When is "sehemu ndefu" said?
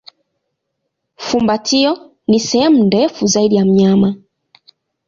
2.39-3.27